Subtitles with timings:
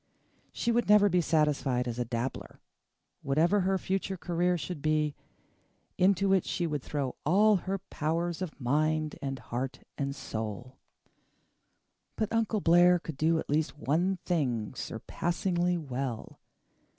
[0.51, 2.59] She would never be satisfied as a dabbler;
[3.21, 5.13] whatever her future career should be,
[5.95, 10.79] into it she would throw all her powers of mind and heart and soul.
[12.15, 16.39] But Uncle Blair could do at least one thing surpassingly well.